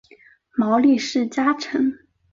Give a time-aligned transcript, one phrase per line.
[0.55, 2.07] 毛利氏家臣。